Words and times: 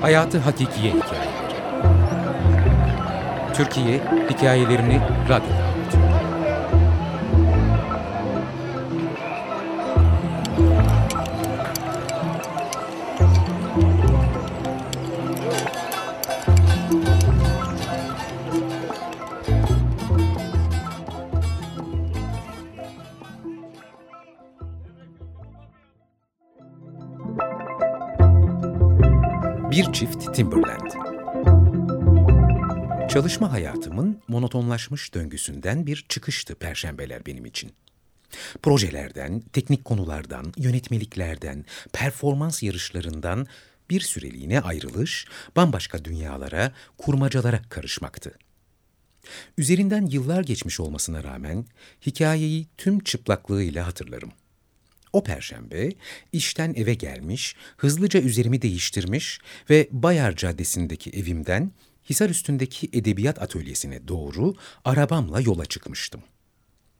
Hayatı 0.00 0.38
Hakikiye 0.38 0.92
Hikayeleri 0.92 1.50
Türkiye 3.54 4.00
hikayelerini 4.30 5.00
radyoda 5.28 5.64
anlatıyor. 5.64 6.29
Bir 29.70 29.92
çift 29.92 30.34
Timberland. 30.34 30.90
Çalışma 33.10 33.52
hayatımın 33.52 34.22
monotonlaşmış 34.28 35.14
döngüsünden 35.14 35.86
bir 35.86 36.06
çıkıştı 36.08 36.54
perşembeler 36.54 37.26
benim 37.26 37.46
için. 37.46 37.72
Projelerden, 38.62 39.40
teknik 39.52 39.84
konulardan, 39.84 40.52
yönetmeliklerden, 40.56 41.64
performans 41.92 42.62
yarışlarından 42.62 43.46
bir 43.90 44.00
süreliğine 44.00 44.60
ayrılış, 44.60 45.26
bambaşka 45.56 46.04
dünyalara, 46.04 46.72
kurmacalara 46.98 47.62
karışmaktı. 47.68 48.38
Üzerinden 49.58 50.06
yıllar 50.06 50.42
geçmiş 50.42 50.80
olmasına 50.80 51.24
rağmen 51.24 51.66
hikayeyi 52.06 52.66
tüm 52.78 53.00
çıplaklığıyla 53.00 53.86
hatırlarım. 53.86 54.32
O 55.12 55.24
perşembe 55.24 55.92
işten 56.32 56.74
eve 56.76 56.94
gelmiş, 56.94 57.56
hızlıca 57.76 58.20
üzerimi 58.20 58.62
değiştirmiş 58.62 59.40
ve 59.70 59.88
Bayar 59.90 60.36
Caddesi'ndeki 60.36 61.10
evimden 61.10 61.72
Hisar 62.10 62.30
üstündeki 62.30 62.88
edebiyat 62.92 63.42
atölyesine 63.42 64.08
doğru 64.08 64.54
arabamla 64.84 65.40
yola 65.40 65.66
çıkmıştım. 65.66 66.22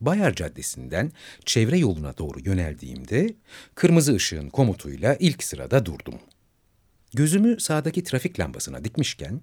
Bayar 0.00 0.34
Caddesi'nden 0.34 1.12
çevre 1.44 1.78
yoluna 1.78 2.18
doğru 2.18 2.40
yöneldiğimde 2.40 3.34
kırmızı 3.74 4.14
ışığın 4.14 4.48
komutuyla 4.50 5.16
ilk 5.20 5.44
sırada 5.44 5.86
durdum. 5.86 6.14
Gözümü 7.14 7.60
sağdaki 7.60 8.04
trafik 8.04 8.40
lambasına 8.40 8.84
dikmişken 8.84 9.40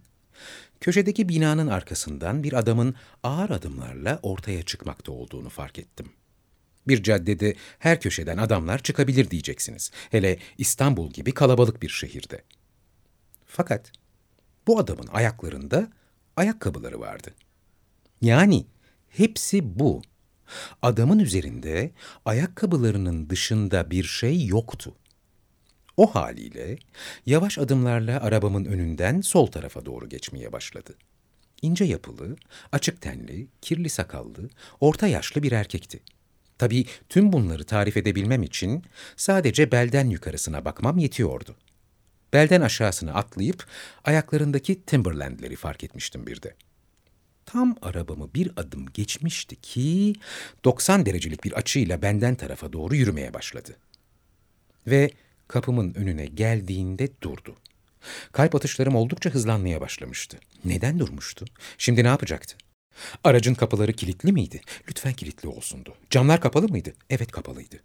köşedeki 0.81 1.29
binanın 1.29 1.67
arkasından 1.67 2.43
bir 2.43 2.53
adamın 2.53 2.95
ağır 3.23 3.49
adımlarla 3.49 4.19
ortaya 4.23 4.63
çıkmakta 4.63 5.11
olduğunu 5.11 5.49
fark 5.49 5.79
ettim. 5.79 6.11
Bir 6.87 7.03
caddede 7.03 7.55
her 7.79 8.01
köşeden 8.01 8.37
adamlar 8.37 8.79
çıkabilir 8.79 9.31
diyeceksiniz. 9.31 9.91
Hele 10.11 10.39
İstanbul 10.57 11.09
gibi 11.09 11.31
kalabalık 11.31 11.81
bir 11.81 11.89
şehirde. 11.89 12.43
Fakat 13.45 13.91
bu 14.67 14.79
adamın 14.79 15.07
ayaklarında 15.07 15.89
ayakkabıları 16.35 16.99
vardı. 16.99 17.33
Yani 18.21 18.65
hepsi 19.09 19.79
bu. 19.79 20.01
Adamın 20.81 21.19
üzerinde 21.19 21.91
ayakkabılarının 22.25 23.29
dışında 23.29 23.91
bir 23.91 24.03
şey 24.03 24.45
yoktu. 24.45 24.95
O 25.97 26.15
haliyle 26.15 26.77
yavaş 27.25 27.57
adımlarla 27.57 28.21
arabamın 28.21 28.65
önünden 28.65 29.21
sol 29.21 29.47
tarafa 29.47 29.85
doğru 29.85 30.09
geçmeye 30.09 30.51
başladı. 30.51 30.93
İnce 31.61 31.85
yapılı, 31.85 32.35
açık 32.71 33.01
tenli, 33.01 33.47
kirli 33.61 33.89
sakallı, 33.89 34.49
orta 34.79 35.07
yaşlı 35.07 35.43
bir 35.43 35.51
erkekti. 35.51 35.99
Tabii 36.59 36.85
tüm 37.09 37.33
bunları 37.33 37.63
tarif 37.63 37.97
edebilmem 37.97 38.43
için 38.43 38.83
sadece 39.15 39.71
belden 39.71 40.09
yukarısına 40.09 40.65
bakmam 40.65 40.97
yetiyordu. 40.97 41.55
Belden 42.33 42.61
aşağısını 42.61 43.13
atlayıp 43.13 43.65
ayaklarındaki 44.03 44.81
Timberland'leri 44.81 45.55
fark 45.55 45.83
etmiştim 45.83 46.27
bir 46.27 46.41
de. 46.41 46.55
Tam 47.45 47.75
arabamı 47.81 48.33
bir 48.33 48.51
adım 48.57 48.85
geçmişti 48.93 49.55
ki 49.55 50.13
90 50.63 51.05
derecelik 51.05 51.43
bir 51.43 51.53
açıyla 51.53 52.01
benden 52.01 52.35
tarafa 52.35 52.73
doğru 52.73 52.95
yürümeye 52.95 53.33
başladı. 53.33 53.75
Ve 54.87 55.11
kapımın 55.47 55.93
önüne 55.93 56.25
geldiğinde 56.25 57.09
durdu. 57.21 57.55
Kalp 58.31 58.55
atışlarım 58.55 58.95
oldukça 58.95 59.29
hızlanmaya 59.29 59.81
başlamıştı. 59.81 60.37
Neden 60.65 60.99
durmuştu? 60.99 61.45
Şimdi 61.77 62.03
ne 62.03 62.07
yapacaktı? 62.07 62.68
Aracın 63.23 63.53
kapıları 63.53 63.93
kilitli 63.93 64.31
miydi? 64.31 64.61
Lütfen 64.89 65.13
kilitli 65.13 65.47
olsundu. 65.47 65.95
Camlar 66.09 66.41
kapalı 66.41 66.67
mıydı? 66.67 66.93
Evet 67.09 67.31
kapalıydı. 67.31 67.79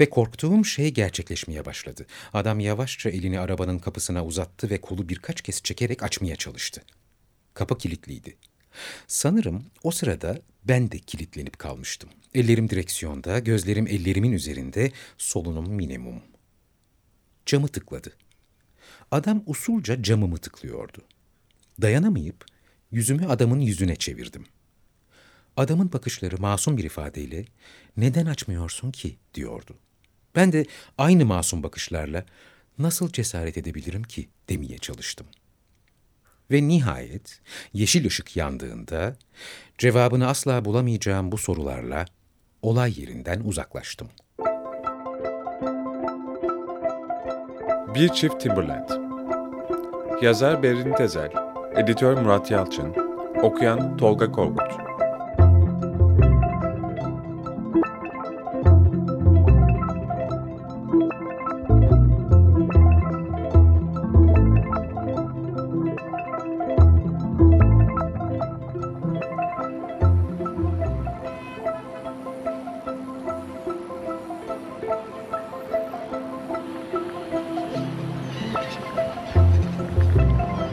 Ve 0.00 0.10
korktuğum 0.10 0.64
şey 0.64 0.90
gerçekleşmeye 0.90 1.64
başladı. 1.64 2.06
Adam 2.32 2.60
yavaşça 2.60 3.10
elini 3.10 3.40
arabanın 3.40 3.78
kapısına 3.78 4.24
uzattı 4.24 4.70
ve 4.70 4.80
kolu 4.80 5.08
birkaç 5.08 5.40
kez 5.40 5.62
çekerek 5.62 6.02
açmaya 6.02 6.36
çalıştı. 6.36 6.82
Kapı 7.54 7.78
kilitliydi. 7.78 8.36
Sanırım 9.06 9.64
o 9.82 9.90
sırada 9.90 10.42
ben 10.64 10.90
de 10.90 10.98
kilitlenip 10.98 11.58
kalmıştım. 11.58 12.10
Ellerim 12.34 12.70
direksiyonda, 12.70 13.38
gözlerim 13.38 13.86
ellerimin 13.86 14.32
üzerinde, 14.32 14.92
solunum 15.18 15.70
minimum. 15.70 16.22
Camı 17.46 17.68
tıkladı. 17.68 18.12
Adam 19.10 19.42
usulca 19.46 20.02
camımı 20.02 20.38
tıklıyordu. 20.38 20.98
Dayanamayıp 21.82 22.44
yüzümü 22.90 23.26
adamın 23.26 23.60
yüzüne 23.60 23.96
çevirdim. 23.96 24.44
Adamın 25.56 25.92
bakışları 25.92 26.40
masum 26.40 26.76
bir 26.76 26.84
ifadeyle 26.84 27.44
neden 27.96 28.26
açmıyorsun 28.26 28.90
ki 28.90 29.16
diyordu. 29.34 29.74
Ben 30.36 30.52
de 30.52 30.66
aynı 30.98 31.26
masum 31.26 31.62
bakışlarla 31.62 32.24
nasıl 32.78 33.12
cesaret 33.12 33.58
edebilirim 33.58 34.02
ki 34.02 34.28
demeye 34.48 34.78
çalıştım. 34.78 35.26
Ve 36.50 36.68
nihayet 36.68 37.40
yeşil 37.72 38.06
ışık 38.06 38.36
yandığında 38.36 39.16
cevabını 39.78 40.28
asla 40.28 40.64
bulamayacağım 40.64 41.32
bu 41.32 41.38
sorularla 41.38 42.04
olay 42.62 43.00
yerinden 43.00 43.40
uzaklaştım. 43.40 44.08
Bir 47.94 48.08
Çift 48.08 48.40
Timberland 48.40 48.90
Yazar 50.22 50.62
Berin 50.62 50.94
Tezel 50.94 51.47
Editör 51.76 52.22
Murat 52.22 52.50
Yalçın. 52.50 52.94
Okuyan 53.42 53.96
Tolga 53.96 54.32
Korkut 54.32 54.87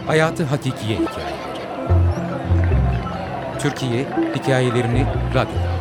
Hayatı 0.07 0.43
Hakikiye 0.43 0.97
Hikayeleri 0.97 1.35
Türkiye 3.59 4.05
hikayelerini 4.35 5.05
radyoda 5.35 5.74